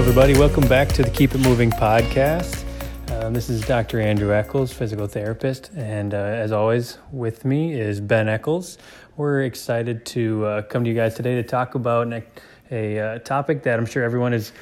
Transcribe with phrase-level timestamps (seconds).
[0.00, 0.32] everybody.
[0.32, 2.64] Welcome back to the Keep It Moving podcast.
[3.10, 4.00] Um, this is Dr.
[4.00, 8.78] Andrew Eccles, physical therapist, and uh, as always, with me is Ben Eccles.
[9.18, 12.22] We're excited to uh, come to you guys today to talk about a,
[12.70, 14.52] a uh, topic that I'm sure everyone is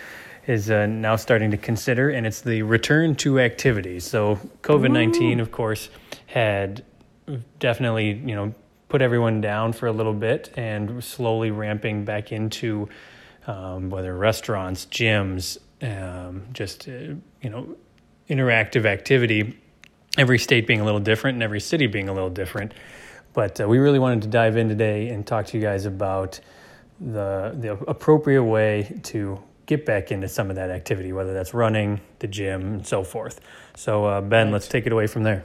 [0.48, 4.00] is uh, now starting to consider, and it's the return to activity.
[4.00, 5.88] So, COVID nineteen, of course,
[6.26, 6.84] had
[7.60, 8.52] definitely you know
[8.88, 12.88] put everyone down for a little bit, and slowly ramping back into
[13.48, 16.92] um, whether restaurants, gyms, um, just uh,
[17.42, 17.76] you know
[18.28, 19.58] interactive activity.
[20.16, 22.72] Every state being a little different, and every city being a little different.
[23.32, 26.38] But uh, we really wanted to dive in today and talk to you guys about
[27.00, 32.00] the the appropriate way to get back into some of that activity, whether that's running,
[32.20, 33.40] the gym, and so forth.
[33.76, 34.52] So, uh, Ben, right.
[34.54, 35.44] let's take it away from there.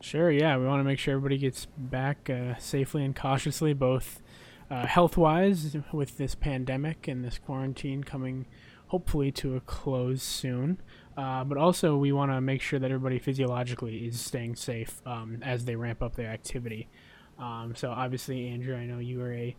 [0.00, 0.30] Sure.
[0.30, 4.22] Yeah, we want to make sure everybody gets back uh, safely and cautiously, both
[4.70, 8.46] uh, health wise, with this pandemic and this quarantine coming
[8.88, 10.80] hopefully to a close soon.
[11.16, 15.38] Uh, but also, we want to make sure that everybody physiologically is staying safe um,
[15.42, 16.88] as they ramp up their activity.
[17.38, 19.56] Um, so, obviously, Andrew, I know you are a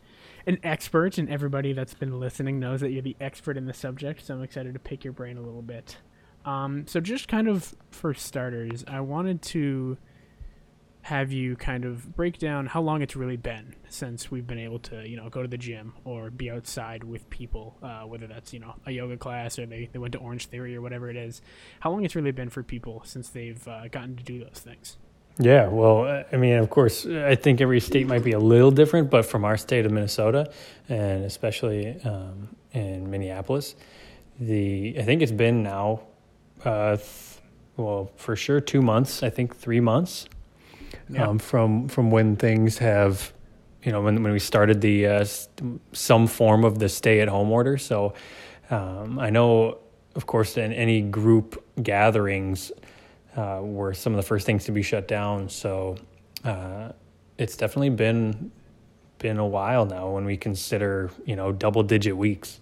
[0.47, 4.25] an expert, and everybody that's been listening knows that you're the expert in the subject.
[4.25, 5.97] So, I'm excited to pick your brain a little bit.
[6.45, 9.97] Um, so, just kind of for starters, I wanted to
[11.09, 14.77] have you kind of break down how long it's really been since we've been able
[14.77, 18.53] to, you know, go to the gym or be outside with people, uh, whether that's,
[18.53, 21.15] you know, a yoga class or they, they went to Orange Theory or whatever it
[21.15, 21.41] is.
[21.79, 24.97] How long it's really been for people since they've uh, gotten to do those things?
[25.39, 29.09] Yeah, well, I mean, of course, I think every state might be a little different,
[29.09, 30.51] but from our state of Minnesota,
[30.89, 33.75] and especially um, in Minneapolis,
[34.39, 36.01] the I think it's been now,
[36.63, 36.97] uh,
[37.77, 39.23] well, for sure, two months.
[39.23, 40.27] I think three months
[41.09, 41.27] yeah.
[41.27, 43.33] um, from from when things have,
[43.83, 45.25] you know, when when we started the uh,
[45.91, 47.77] some form of the stay at home order.
[47.77, 48.13] So
[48.69, 49.79] um, I know,
[50.15, 52.71] of course, in any group gatherings
[53.35, 55.49] uh, were some of the first things to be shut down.
[55.49, 55.97] So
[56.43, 56.91] uh,
[57.37, 58.51] it's definitely been
[59.17, 62.59] been a while now when we consider you know double digit weeks.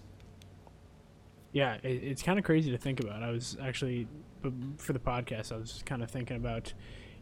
[1.52, 3.22] Yeah, it, it's kind of crazy to think about.
[3.22, 4.06] I was actually
[4.76, 6.72] for the podcast, I was kind of thinking about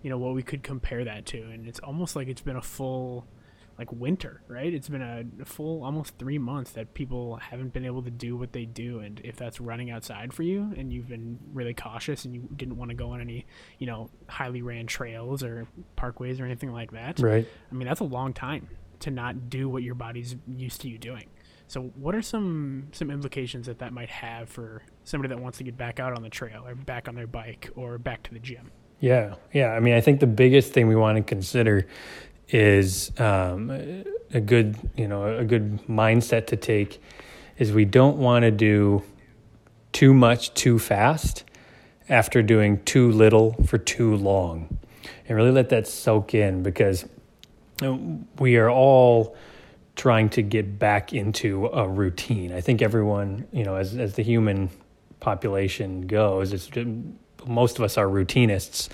[0.03, 1.43] you know what we could compare that to.
[1.43, 3.27] And it's almost like it's been a full
[3.79, 4.73] like winter right?
[4.73, 8.53] It's been a, full almost three months that people haven't been able to do what
[8.53, 9.01] they do.
[9.01, 12.77] And if that's running outside for you and you've been really cautious and you didn't
[12.77, 13.47] want to go on any
[13.79, 17.47] you know highly ran trails or parkways or anything like that right.
[17.71, 18.69] I mean that's a long time
[19.01, 21.29] to not do what your body's used to you doing.
[21.69, 25.65] So what are some some implications that that might have for somebody that wants to
[25.65, 28.39] get back out on the trail or back on their bike or back to the
[28.39, 28.71] gym
[29.01, 29.73] yeah, yeah.
[29.73, 31.87] I mean, I think the biggest thing we want to consider
[32.49, 33.71] is um,
[34.33, 37.03] a good, you know, a good mindset to take
[37.59, 39.03] is we don't want to do
[39.93, 41.45] too much too fast
[42.09, 44.79] after doing too little for too long,
[45.29, 47.07] and really let that soak in because
[48.39, 49.37] we are all
[49.97, 52.53] trying to get back into a routine.
[52.53, 54.71] I think everyone, you know, as as the human
[55.21, 56.69] population goes, it's
[57.47, 58.89] most of us are routinists.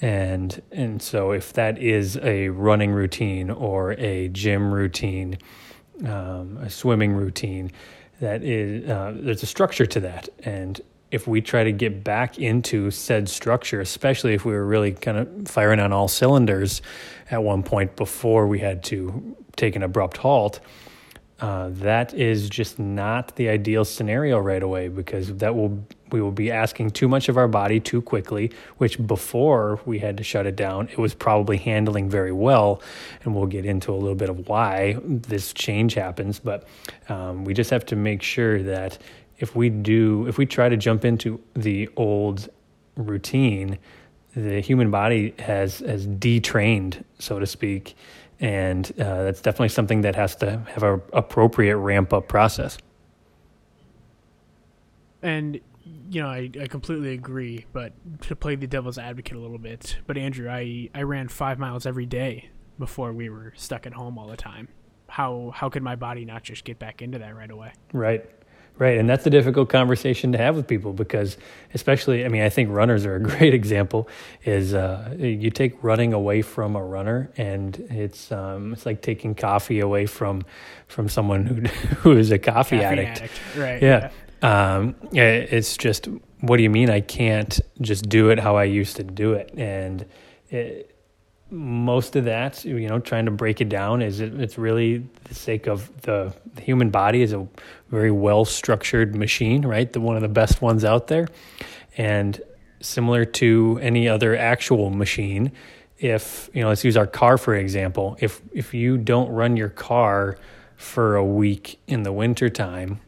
[0.00, 5.38] And and so if that is a running routine or a gym routine
[6.04, 7.70] um, a swimming routine
[8.20, 10.28] that is uh, there's a structure to that.
[10.44, 10.80] And
[11.12, 15.18] if we try to get back into said structure especially if we were really kind
[15.18, 16.82] of firing on all cylinders
[17.30, 20.60] at one point before we had to take an abrupt halt
[21.40, 26.32] uh, that is just not the ideal scenario right away because that will we will
[26.32, 30.46] be asking too much of our body too quickly which before we had to shut
[30.46, 32.82] it down it was probably handling very well.
[33.24, 36.38] And we'll get into a little bit of why this change happens.
[36.38, 36.66] But
[37.08, 38.98] um, we just have to make sure that
[39.38, 42.48] if we do if we try to jump into the old
[42.96, 43.78] routine
[44.36, 47.96] the human body has has detrained so to speak.
[48.40, 52.76] And uh, that's definitely something that has to have an appropriate ramp up process.
[55.22, 55.60] And
[56.10, 57.66] you know, I, I completely agree.
[57.72, 57.92] But
[58.22, 61.86] to play the devil's advocate a little bit, but Andrew, I I ran five miles
[61.86, 64.68] every day before we were stuck at home all the time.
[65.08, 67.72] How how could my body not just get back into that right away?
[67.92, 68.24] Right.
[68.78, 71.36] Right, and that's a difficult conversation to have with people because,
[71.74, 74.08] especially, I mean, I think runners are a great example.
[74.44, 79.34] Is uh, you take running away from a runner, and it's um, it's like taking
[79.34, 80.42] coffee away from
[80.88, 81.54] from someone who
[81.96, 83.18] who is a coffee addict.
[83.18, 83.40] addict.
[83.56, 83.82] Right.
[83.82, 83.98] Yeah.
[83.98, 84.10] yeah.
[84.42, 86.08] Um, it's just,
[86.40, 89.52] what do you mean I can't just do it how I used to do it?
[89.56, 90.04] And
[90.50, 90.92] it,
[91.52, 95.34] most of that, you know, trying to break it down is it, it's really the
[95.34, 97.46] sake of the, the human body is a
[97.90, 99.92] very well structured machine, right?
[99.92, 101.28] The one of the best ones out there,
[101.96, 102.40] and
[102.80, 105.52] similar to any other actual machine.
[105.98, 108.16] If you know, let's use our car for example.
[108.18, 110.38] If if you don't run your car
[110.76, 113.00] for a week in the wintertime,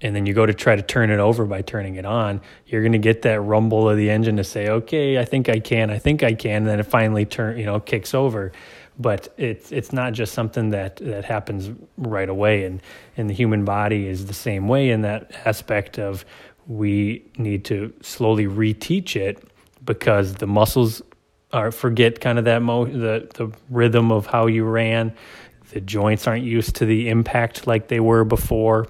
[0.00, 2.82] and then you go to try to turn it over by turning it on, you're
[2.82, 5.90] going to get that rumble of the engine to say, "Okay, I think I can,
[5.90, 8.52] I think I can," and then it finally turn, you know, kicks over.
[8.98, 12.80] But it's it's not just something that that happens right away, and
[13.16, 16.24] and the human body is the same way in that aspect of
[16.66, 19.42] we need to slowly reteach it
[19.84, 21.02] because the muscles
[21.52, 25.14] are forget kind of that mo the the rhythm of how you ran.
[25.70, 28.86] The joints aren't used to the impact like they were before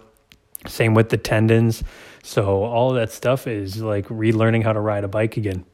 [0.66, 1.84] same with the tendons.
[2.22, 5.64] So all that stuff is like relearning how to ride a bike again.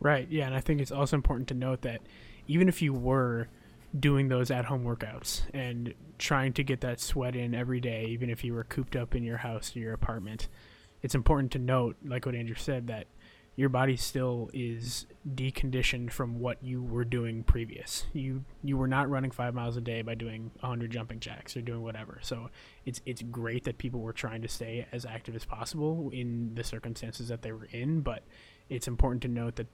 [0.00, 0.28] Right.
[0.30, 2.02] Yeah, and I think it's also important to note that
[2.46, 3.48] even if you were
[3.98, 8.30] doing those at home workouts and trying to get that sweat in every day, even
[8.30, 10.48] if you were cooped up in your house or your apartment,
[11.02, 13.06] it's important to note, like what Andrew said, that
[13.56, 18.04] your body still is deconditioned from what you were doing previous.
[18.12, 21.62] You you were not running five miles a day by doing 100 jumping jacks or
[21.62, 22.18] doing whatever.
[22.22, 22.50] So
[22.84, 26.62] it's it's great that people were trying to stay as active as possible in the
[26.62, 28.24] circumstances that they were in, but
[28.68, 29.68] it's important to note that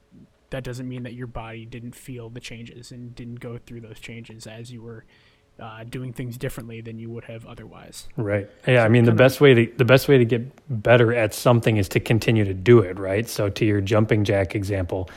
[0.51, 3.99] that doesn't mean that your body didn't feel the changes and didn't go through those
[3.99, 5.05] changes as you were
[5.61, 8.09] uh, doing things differently than you would have otherwise.
[8.17, 8.49] Right.
[8.67, 8.81] Yeah.
[8.81, 11.77] So I mean, the best way to the best way to get better at something
[11.77, 12.99] is to continue to do it.
[12.99, 13.29] Right.
[13.29, 15.09] So to your jumping jack example,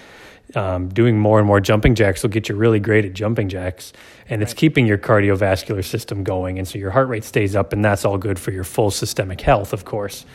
[0.53, 3.93] um, doing more and more jumping jacks will get you really great at jumping jacks,
[4.29, 7.83] and it's keeping your cardiovascular system going, and so your heart rate stays up, and
[7.83, 10.25] that's all good for your full systemic health, of course.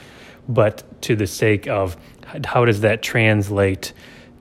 [0.49, 1.97] But to the sake of
[2.45, 3.93] how does that translate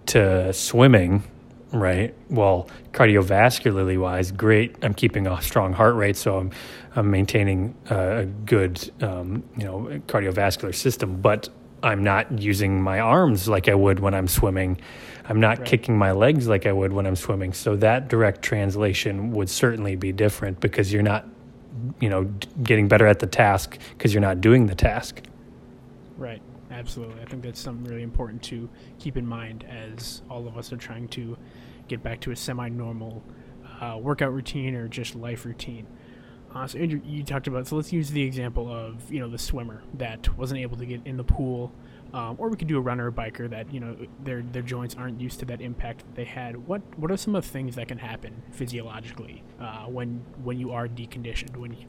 [0.08, 1.24] to swimming?
[1.72, 2.14] Right?
[2.30, 4.76] Well, cardiovascularly wise, great.
[4.82, 6.52] I'm keeping a strong heart rate, so I'm
[6.96, 11.22] I'm maintaining a good um, you know cardiovascular system.
[11.22, 11.50] But
[11.84, 14.80] I'm not using my arms like I would when I'm swimming.
[15.28, 15.68] I'm not right.
[15.68, 17.54] kicking my legs like I would when I'm swimming.
[17.54, 21.26] So that direct translation would certainly be different because you're not,
[22.00, 22.24] you know,
[22.64, 25.22] getting better at the task because you're not doing the task.
[26.18, 26.42] Right.
[26.80, 27.22] Absolutely.
[27.22, 30.78] I think that's something really important to keep in mind as all of us are
[30.78, 31.38] trying to
[31.90, 33.22] get back to a semi normal
[33.82, 35.86] uh, workout routine or just life routine.
[36.56, 39.38] Uh, so, Andrew, you talked about, so let's use the example of, you know, the
[39.38, 41.74] swimmer that wasn't able to get in the pool.
[42.14, 44.96] Um, or we could do a runner or biker that you know their their joints
[44.96, 46.58] aren't used to that impact that they had.
[46.66, 50.72] What what are some of the things that can happen physiologically uh, when when you
[50.72, 51.86] are deconditioned when you,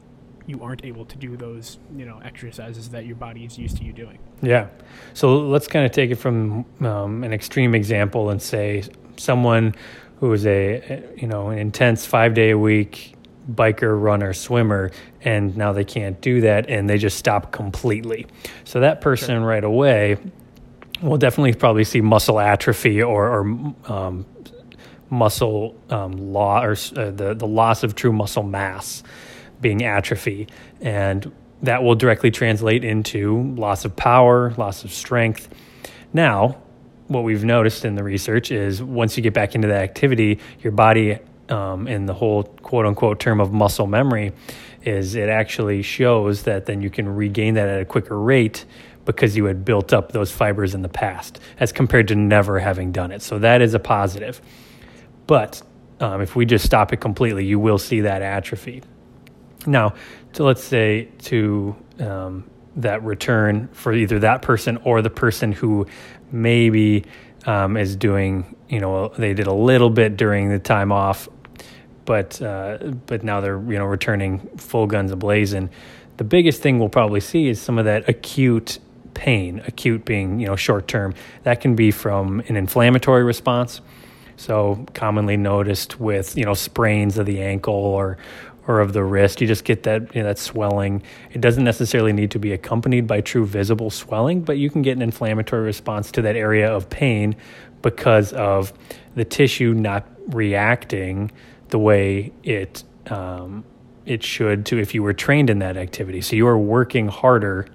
[0.51, 3.85] you aren't able to do those you know exercises that your body is used to
[3.85, 4.19] you doing.
[4.43, 4.69] Yeah,
[5.15, 8.85] so let's kind of take it from um, an extreme example and say
[9.17, 9.75] someone
[10.19, 13.15] who is a you know an intense five day a week
[13.51, 14.91] biker, runner, swimmer,
[15.23, 18.27] and now they can't do that and they just stop completely.
[18.65, 19.47] So that person sure.
[19.47, 20.19] right away
[21.03, 23.41] will definitely probably see muscle atrophy or, or
[23.87, 24.27] um,
[25.11, 29.03] muscle um, law or uh, the the loss of true muscle mass
[29.61, 30.49] being atrophy,
[30.81, 31.31] and
[31.63, 35.49] that will directly translate into loss of power, loss of strength.
[36.13, 36.57] Now,
[37.09, 40.73] what we've noticed in the research is once you get back into that activity, your
[40.73, 41.19] body
[41.49, 44.33] um, and the whole quote unquote term of muscle memory
[44.83, 48.65] is it actually shows that then you can regain that at a quicker rate
[49.05, 52.93] because you had built up those fibers in the past as compared to never having
[52.93, 53.23] done it.
[53.23, 54.41] So that is a positive.
[55.27, 55.63] But
[55.99, 58.83] um, if we just stop it completely, you will see that atrophy.
[59.67, 59.95] Now,
[60.35, 65.87] to let's say to um, that return for either that person or the person who
[66.33, 67.05] maybe
[67.47, 71.29] um, is doing, you know, they did a little bit during the time off,
[72.05, 75.71] but uh, but now they're you know returning full guns ablazing.
[76.17, 78.79] The biggest thing we'll probably see is some of that acute
[79.15, 81.15] pain, acute being you know short term.
[81.43, 83.81] That can be from an inflammatory response.
[84.37, 88.17] So commonly noticed with you know sprains of the ankle or
[88.71, 89.41] or of the wrist.
[89.41, 91.03] You just get that you know, that swelling.
[91.33, 94.97] It doesn't necessarily need to be accompanied by true visible swelling, but you can get
[94.97, 97.37] an inflammatory response to that area of pain
[97.83, 98.73] because of
[99.17, 101.33] the tissue not reacting
[101.69, 103.65] the way it um,
[104.07, 106.21] it should to if you were trained in that activity.
[106.21, 107.67] So you are working harder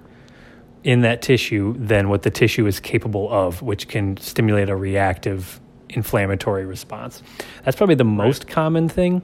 [0.82, 5.60] in that tissue than what the tissue is capable of, which can stimulate a reactive
[5.88, 7.22] inflammatory response.
[7.64, 9.22] That's probably the most common thing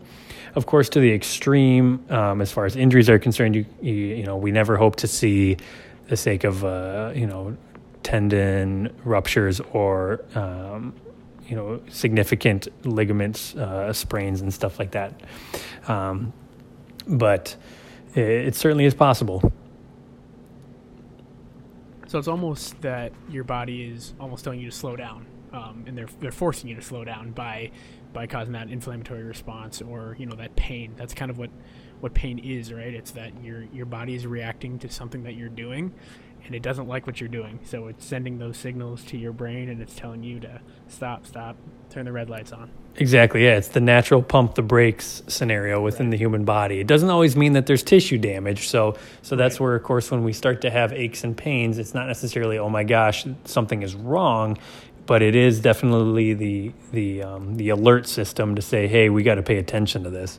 [0.54, 4.24] of course, to the extreme, um, as far as injuries are concerned, you, you, you
[4.24, 5.56] know we never hope to see
[6.08, 7.56] the sake of uh, you know
[8.02, 10.94] tendon ruptures or um,
[11.46, 15.22] you know significant ligaments uh, sprains and stuff like that.
[15.88, 16.32] Um,
[17.06, 17.56] but
[18.14, 19.52] it, it certainly is possible.
[22.08, 25.96] So it's almost that your body is almost telling you to slow down, um, and
[25.96, 27.70] they're they're forcing you to slow down by
[28.12, 30.94] by causing that inflammatory response or you know that pain.
[30.96, 31.50] That's kind of what
[32.00, 32.92] what pain is, right?
[32.92, 35.94] It's that your your body is reacting to something that you're doing,
[36.44, 37.60] and it doesn't like what you're doing.
[37.64, 41.56] So it's sending those signals to your brain, and it's telling you to stop, stop,
[41.90, 42.70] turn the red lights on.
[42.96, 43.44] Exactly.
[43.44, 46.10] Yeah, it's the natural pump the brakes scenario within right.
[46.10, 46.80] the human body.
[46.80, 48.68] It doesn't always mean that there's tissue damage.
[48.68, 49.60] So, so that's right.
[49.60, 52.68] where, of course, when we start to have aches and pains, it's not necessarily, oh
[52.68, 54.58] my gosh, something is wrong
[55.12, 59.34] but it is definitely the the um, the alert system to say, hey, we got
[59.34, 60.38] to pay attention to this.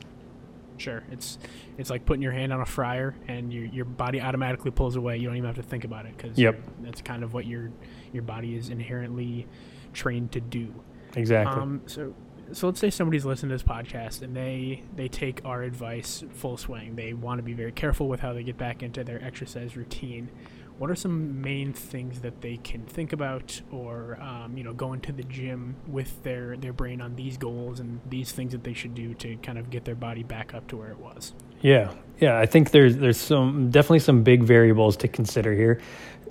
[0.78, 1.38] Sure, it's
[1.78, 5.16] it's like putting your hand on a fryer and your your body automatically pulls away.
[5.16, 6.60] You don't even have to think about it because yep.
[6.80, 7.70] that's kind of what your
[8.12, 9.46] your body is inherently
[9.92, 10.74] trained to do.
[11.14, 11.62] Exactly.
[11.62, 12.12] Um, so
[12.50, 16.56] so let's say somebody's listening to this podcast and they they take our advice full
[16.56, 16.96] swing.
[16.96, 20.30] They want to be very careful with how they get back into their exercise routine
[20.78, 24.92] what are some main things that they can think about or um, you know go
[24.92, 28.72] into the gym with their their brain on these goals and these things that they
[28.72, 31.32] should do to kind of get their body back up to where it was?
[31.60, 31.92] Yeah.
[32.20, 35.80] Yeah i think there's there's some definitely some big variables to consider here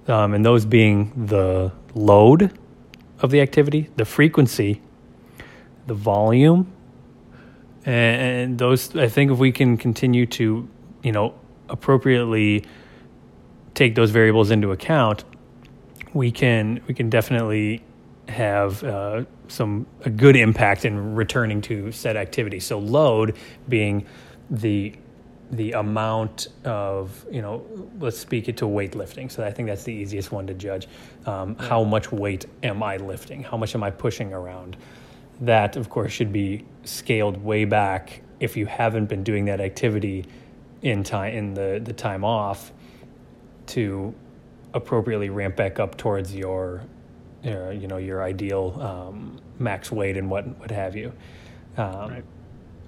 [0.08, 2.58] um, and those being the load
[3.20, 4.82] of the activity the frequency
[5.88, 6.72] the volume
[7.86, 10.70] and those i think if we can continue to
[11.02, 11.34] you know
[11.70, 12.66] appropriately
[13.74, 15.24] take those variables into account,
[16.14, 17.84] we can we can definitely
[18.30, 22.60] have uh, some a good impact in returning to said activity.
[22.60, 23.36] So load
[23.68, 24.06] being
[24.50, 24.94] the
[25.52, 27.66] the amount of you know
[28.00, 29.32] let's speak it to weightlifting.
[29.32, 30.88] So i think that's the easiest one to judge.
[31.26, 31.68] Um, yeah.
[31.68, 33.44] how much weight am i lifting?
[33.44, 34.78] How much am i pushing around?
[35.42, 38.22] That of course should be scaled way back.
[38.40, 40.26] If you haven't been doing that activity
[40.82, 42.72] in time in the the time off
[43.68, 44.14] to
[44.74, 46.84] appropriately ramp back up towards your,
[47.46, 51.14] uh, you know, your ideal um, max weight and what what have you.
[51.78, 52.24] Um, right.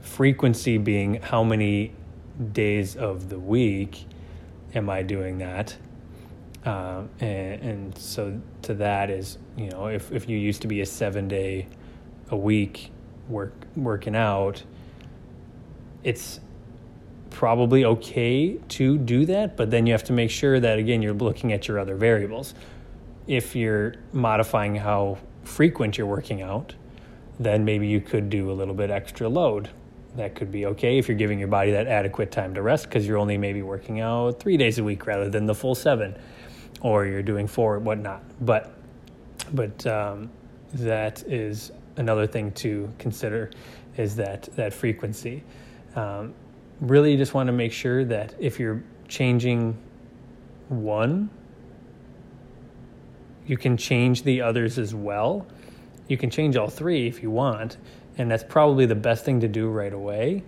[0.01, 1.93] Frequency being how many
[2.51, 4.05] days of the week
[4.73, 5.75] am I doing that?
[6.65, 10.81] Uh, and, and, so to that is, you know, if, if you used to be
[10.81, 11.67] a seven day
[12.29, 12.91] a week
[13.29, 14.63] work working out,
[16.03, 16.39] it's
[17.35, 21.13] probably okay to do that, but then you have to make sure that again you're
[21.13, 22.55] looking at your other variables.
[23.27, 26.73] If you're modifying how frequent you're working out,
[27.37, 29.69] then maybe you could do a little bit extra load.
[30.15, 33.05] That could be okay if you're giving your body that adequate time to rest because
[33.05, 36.15] you're only maybe working out three days a week rather than the full seven,
[36.79, 38.23] or you're doing four, whatnot.
[38.45, 38.71] But
[39.51, 40.29] but um,
[40.75, 43.51] that is another thing to consider
[43.97, 45.43] is that that frequency.
[45.97, 46.33] Um,
[46.81, 49.77] really just want to make sure that if you're changing
[50.69, 51.29] one,
[53.45, 55.45] you can change the others as well.
[56.07, 57.77] You can change all three if you want,
[58.17, 60.43] and that's probably the best thing to do right away.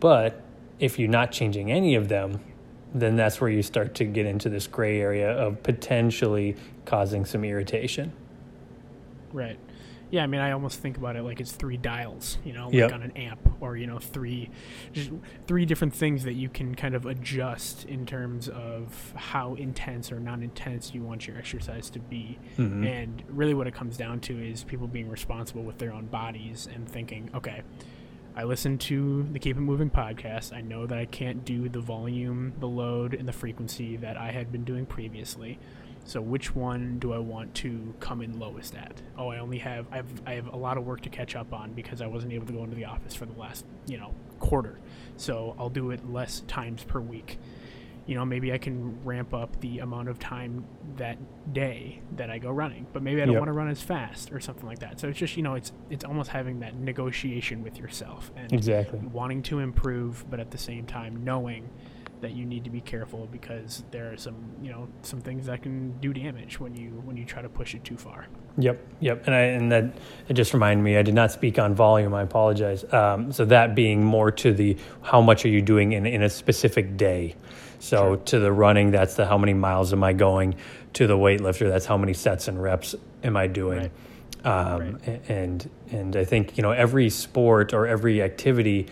[0.00, 0.40] But
[0.78, 2.40] if you're not changing any of them,
[2.94, 7.44] then that's where you start to get into this gray area of potentially causing some
[7.44, 8.12] irritation.
[9.32, 9.58] Right.
[10.12, 12.74] Yeah, I mean, I almost think about it like it's three dials, you know, like
[12.74, 12.92] yep.
[12.92, 14.50] on an amp, or you know, three,
[14.92, 15.10] just
[15.46, 20.20] three different things that you can kind of adjust in terms of how intense or
[20.20, 22.38] non-intense you want your exercise to be.
[22.58, 22.84] Mm-hmm.
[22.84, 26.68] And really, what it comes down to is people being responsible with their own bodies
[26.74, 27.62] and thinking, okay,
[28.36, 30.54] I listen to the Keep It Moving podcast.
[30.54, 34.30] I know that I can't do the volume, the load, and the frequency that I
[34.30, 35.58] had been doing previously.
[36.04, 39.00] So which one do I want to come in lowest at?
[39.16, 41.52] Oh, I only have I have I have a lot of work to catch up
[41.52, 44.14] on because I wasn't able to go into the office for the last, you know,
[44.40, 44.78] quarter.
[45.16, 47.38] So I'll do it less times per week.
[48.04, 50.64] You know, maybe I can ramp up the amount of time
[50.96, 51.18] that
[51.52, 53.42] day that I go running, but maybe I don't yep.
[53.42, 54.98] want to run as fast or something like that.
[54.98, 58.98] So it's just, you know, it's it's almost having that negotiation with yourself and exactly
[58.98, 61.70] wanting to improve, but at the same time knowing
[62.22, 65.62] that you need to be careful because there are some you know some things that
[65.62, 68.26] can do damage when you when you try to push it too far.
[68.58, 69.84] Yep, yep, and I and that
[70.28, 72.14] it just reminded me I did not speak on volume.
[72.14, 72.90] I apologize.
[72.92, 76.30] Um, so that being more to the how much are you doing in in a
[76.30, 77.34] specific day.
[77.80, 78.16] So sure.
[78.16, 80.54] to the running, that's the how many miles am I going.
[80.94, 83.90] To the weightlifter, that's how many sets and reps am I doing.
[84.44, 84.46] Right.
[84.46, 85.20] Um, right.
[85.28, 88.86] And and I think you know every sport or every activity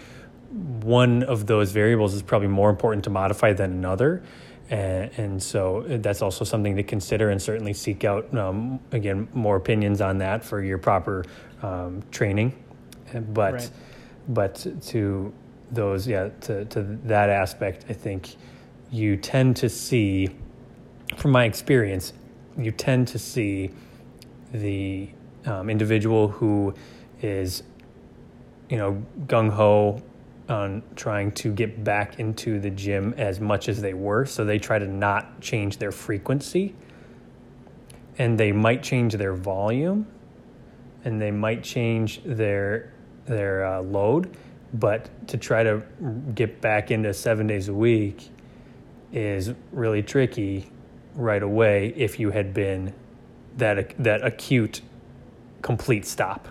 [0.50, 4.23] one of those variables is probably more important to modify than another.
[4.69, 9.57] And, and so that's also something to consider and certainly seek out, um, again, more
[9.57, 11.25] opinions on that for your proper
[11.62, 12.54] um, training,
[13.33, 13.71] but Right.
[14.28, 15.33] but to
[15.73, 18.35] those yeah to to that aspect, I think
[18.90, 20.28] you tend to see,
[21.16, 22.12] from my experience,
[22.57, 23.71] you tend to see
[24.52, 25.09] the
[25.47, 26.75] um, individual who
[27.23, 27.62] is,
[28.69, 30.00] you know, gung ho
[30.50, 34.26] on trying to get back into the gym as much as they were.
[34.26, 36.75] So they try to not change their frequency.
[38.19, 40.07] And they might change their volume.
[41.04, 42.92] And they might change their
[43.26, 44.37] their uh, load.
[44.75, 45.83] But to try to
[46.35, 48.28] get back into seven days a week
[49.12, 50.71] is really tricky
[51.14, 52.95] right away if you had been
[53.57, 54.80] that that acute
[55.62, 56.49] complete stop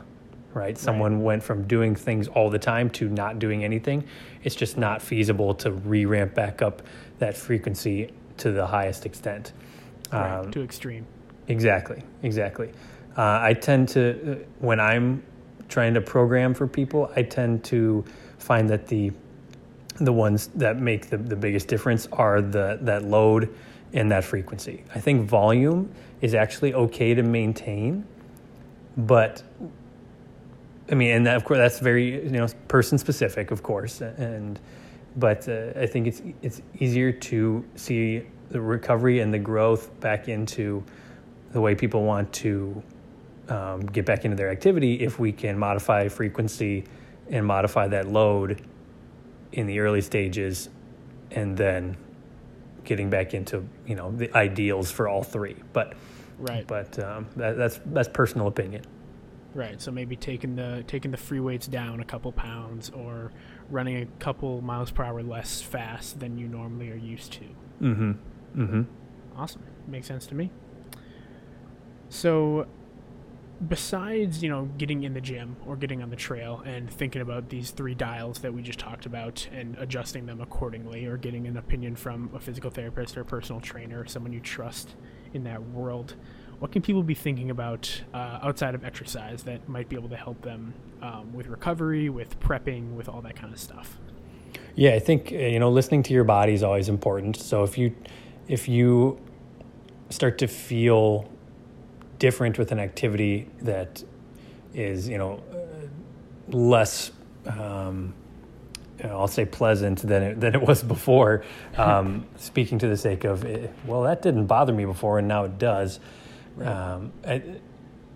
[0.54, 4.04] right someone went from doing things all the time to not doing anything
[4.44, 6.82] it's just not feasible to re-ramp back up
[7.20, 9.54] that frequency to the highest extent
[10.12, 11.06] Right, Um, too extreme.
[11.48, 12.70] Exactly, exactly.
[13.18, 15.24] Uh, I tend to, uh, when I'm
[15.68, 18.04] trying to program for people, I tend to
[18.38, 19.12] find that the
[20.02, 23.54] the ones that make the, the biggest difference are the that load
[23.92, 24.86] and that frequency.
[24.96, 25.92] I think volume
[26.22, 28.06] is actually okay to maintain,
[28.96, 29.44] but
[30.92, 34.60] I mean, and that, of course that's very you know person specific, of course, and
[35.16, 40.28] but uh, I think it's it's easier to see the recovery and the growth back
[40.28, 40.84] into
[41.52, 42.82] the way people want to
[43.50, 46.86] um, get back into their activity if we can modify frequency
[47.30, 48.62] and modify that load
[49.52, 50.70] in the early stages
[51.32, 51.96] and then
[52.84, 55.94] getting back into you know the ideals for all three but
[56.40, 56.66] Right.
[56.66, 58.84] but um, that, that's that's personal opinion
[59.54, 59.82] Right.
[59.82, 63.32] So maybe taking the taking the free weights down a couple pounds or
[63.70, 67.46] running a couple miles per hour less fast than you normally are used to.
[67.82, 68.12] mm-hmm
[68.56, 68.82] mm-hmm
[69.36, 69.64] Awesome.
[69.88, 70.52] Makes sense to me.
[72.10, 72.68] So
[73.68, 77.50] besides, you know, getting in the gym or getting on the trail and thinking about
[77.50, 81.58] these three dials that we just talked about and adjusting them accordingly or getting an
[81.58, 84.96] opinion from a physical therapist or a personal trainer, someone you trust
[85.34, 86.16] in that world,
[86.60, 90.18] what can people be thinking about uh, outside of exercise that might be able to
[90.18, 93.98] help them um, with recovery, with prepping, with all that kind of stuff?
[94.76, 97.38] Yeah, I think uh, you know listening to your body is always important.
[97.38, 97.96] So if you
[98.48, 99.20] if you
[100.10, 101.30] start to feel
[102.18, 104.04] different with an activity that
[104.74, 107.12] is you know uh, less
[107.48, 108.14] um,
[109.04, 111.44] I'll say pleasant than it, than it was before.
[111.78, 115.46] Um, speaking to the sake of, eh, well, that didn't bother me before, and now
[115.46, 116.00] it does.
[116.62, 117.12] Um,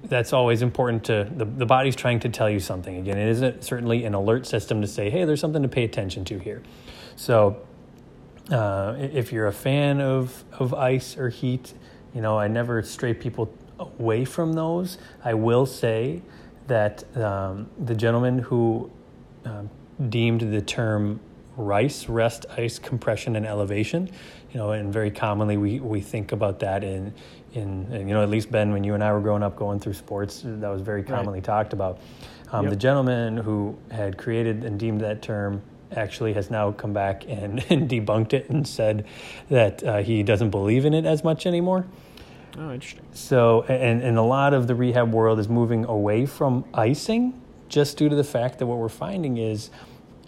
[0.03, 2.97] that's always important to the, the body's trying to tell you something.
[2.97, 6.25] Again, it isn't certainly an alert system to say, hey, there's something to pay attention
[6.25, 6.61] to here.
[7.15, 7.61] So,
[8.51, 11.73] uh, if you're a fan of, of ice or heat,
[12.13, 14.97] you know, I never stray people away from those.
[15.23, 16.21] I will say
[16.67, 18.91] that um, the gentleman who
[19.45, 19.69] um,
[20.09, 21.19] deemed the term
[21.55, 24.09] RICE, rest, ice, compression, and elevation,
[24.51, 27.13] you know, and very commonly we, we think about that in,
[27.53, 29.79] in, and, you know, at least Ben, when you and I were growing up going
[29.79, 31.99] through sports, that was very commonly talked about.
[32.51, 32.69] Um, Yep.
[32.69, 35.61] The gentleman who had created and deemed that term
[35.95, 39.05] actually has now come back and, and debunked it and said
[39.49, 41.85] that uh, he doesn't believe in it as much anymore.
[42.57, 43.05] Oh, interesting.
[43.13, 47.97] So, and, and a lot of the rehab world is moving away from icing just
[47.97, 49.71] due to the fact that what we're finding is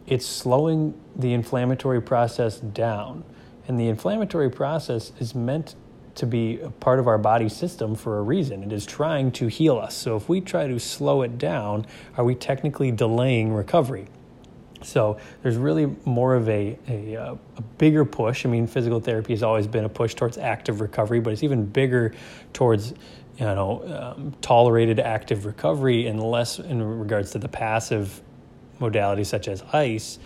[0.08, 3.24] it's slowing the inflammatory process down.
[3.68, 5.76] And the inflammatory process is meant
[6.16, 8.64] to be a part of our body system for a reason.
[8.64, 9.96] It is trying to heal us.
[9.96, 11.86] So, if we try to slow it down,
[12.18, 14.08] are we technically delaying recovery?
[14.86, 18.46] So there's really more of a, a, uh, a bigger push.
[18.46, 21.66] I mean, physical therapy has always been a push towards active recovery, but it's even
[21.66, 22.14] bigger
[22.54, 22.94] towards
[23.38, 28.22] you know um, tolerated active recovery and less in regards to the passive
[28.80, 30.20] modalities such as ice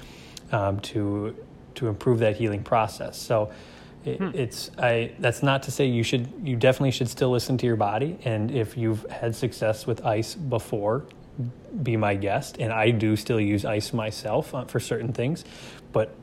[0.51, 1.35] um, to
[1.75, 3.17] to improve that healing process.
[3.19, 3.51] So
[4.05, 7.65] it, it's I that's not to say you should you definitely should still listen to
[7.65, 11.05] your body and if you've had success with ice before
[11.83, 12.57] be my guest.
[12.59, 15.45] And I do still use ice myself uh, for certain things
[15.91, 16.13] but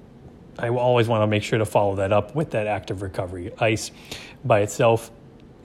[0.59, 3.53] I always want to make sure to follow that up with that active recovery.
[3.59, 3.91] Ice
[4.45, 5.11] by itself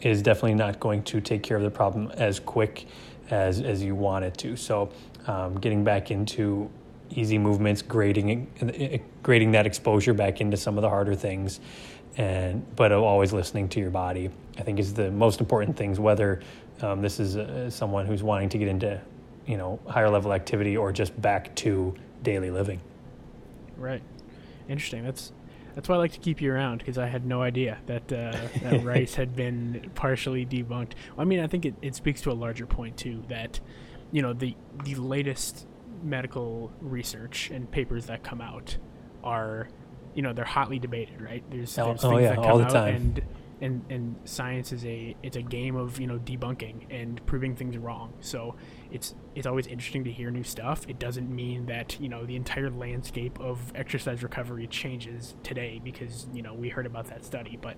[0.02, 2.88] is definitely not going to take care of the problem as quick
[3.30, 4.56] as as you want it to.
[4.56, 4.90] So
[5.28, 6.70] um, getting back into
[7.12, 8.48] easy movements grading
[9.22, 11.60] grading that exposure back into some of the harder things
[12.18, 16.42] and but always listening to your body i think is the most important things whether
[16.82, 19.00] um, this is uh, someone who's wanting to get into
[19.46, 21.94] you know higher level activity or just back to
[22.24, 22.80] daily living
[23.82, 24.04] Right.
[24.70, 25.04] Interesting.
[25.04, 25.34] That's
[25.74, 28.38] that's why I like to keep you around because I had no idea that uh,
[28.62, 30.92] that rice had been partially debunked.
[31.18, 33.60] I mean, I think it, it speaks to a larger point too that
[34.12, 35.66] you know the the latest
[36.04, 38.78] medical research and papers that come out
[39.24, 39.68] are
[40.14, 41.44] you know they're hotly debated right?
[41.50, 42.96] There's, Oh- there's oh, things yeah, that come all the out time.
[42.96, 43.22] and
[43.62, 47.78] and and science is a it's a game of you know debunking and proving things
[47.78, 48.12] wrong.
[48.20, 48.56] So
[48.92, 50.84] it's it's always interesting to hear new stuff.
[50.90, 56.28] It doesn't mean that you know the entire landscape of exercise recovery changes today because
[56.34, 57.78] you know we heard about that study but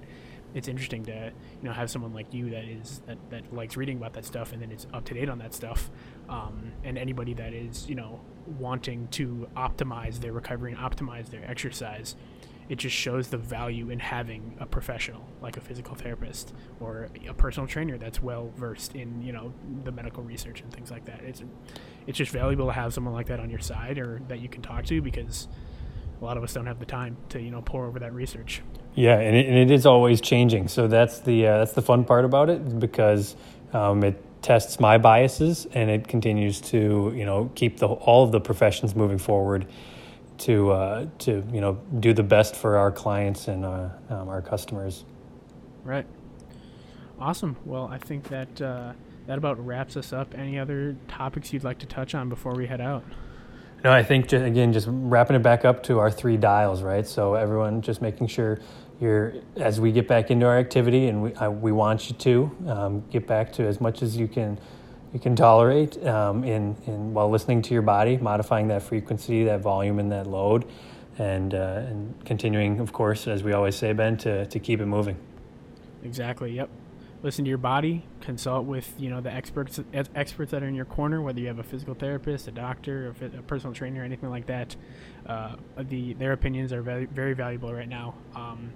[0.54, 3.98] it's interesting to you know have someone like you that is that, that likes reading
[3.98, 5.90] about that stuff and then is up to date on that stuff.
[6.30, 8.20] Um, and anybody that is you know
[8.60, 12.16] wanting to optimize their recovery and optimize their exercise
[12.70, 17.34] it just shows the value in having a professional like a physical therapist or a
[17.34, 21.22] personal trainer that's well versed in you know the medical research and things like that.
[21.24, 21.44] It's
[22.08, 24.62] it's just valuable to have someone like that on your side or that you can
[24.62, 25.48] talk to because
[26.22, 28.62] a lot of us don't have the time to you know pour over that research
[28.96, 30.68] Yeah, and it, and it is always changing.
[30.68, 33.36] So that's the uh, that's the fun part about it because
[33.74, 38.32] um, it tests my biases and it continues to you know keep the all of
[38.32, 39.66] the professions moving forward
[40.38, 44.42] to uh, to you know do the best for our clients and uh, um, our
[44.42, 45.06] customers.
[45.84, 46.06] Right.
[47.20, 47.56] Awesome.
[47.66, 48.94] Well, I think that uh,
[49.28, 50.36] that about wraps us up.
[50.38, 53.04] Any other topics you'd like to touch on before we head out?
[53.84, 57.06] No, I think just, again, just wrapping it back up to our three dials, right?
[57.06, 58.60] So everyone, just making sure
[59.00, 62.52] you're as we get back into our activity, and we I, we want you to
[62.68, 64.60] um, get back to as much as you can
[65.14, 69.62] you can tolerate um, in in while listening to your body, modifying that frequency, that
[69.62, 70.66] volume, and that load,
[71.18, 74.86] and uh, and continuing, of course, as we always say, Ben, to to keep it
[74.86, 75.18] moving.
[76.04, 76.52] Exactly.
[76.54, 76.70] Yep.
[77.24, 78.06] Listen to your body.
[78.20, 81.22] Consult with you know the experts experts that are in your corner.
[81.22, 84.46] Whether you have a physical therapist, a doctor, a, a personal trainer, or anything like
[84.48, 84.76] that.
[85.26, 88.16] Uh, the their opinions are very very valuable right now.
[88.36, 88.74] Um,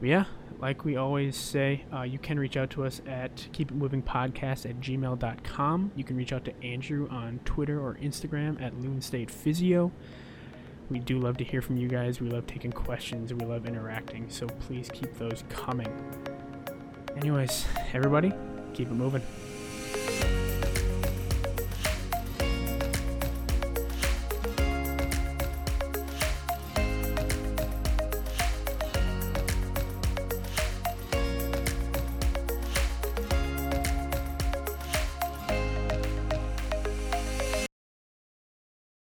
[0.00, 0.24] but yeah,
[0.58, 5.92] like we always say, uh, you can reach out to us at keepitmovingpodcast at gmail.com.
[5.94, 9.92] You can reach out to Andrew on Twitter or Instagram at Loon State Physio.
[10.88, 12.20] We do love to hear from you guys.
[12.20, 13.34] We love taking questions.
[13.34, 14.30] We love interacting.
[14.30, 15.92] So please keep those coming.
[17.16, 18.32] Anyways, everybody,
[18.74, 19.22] keep it moving.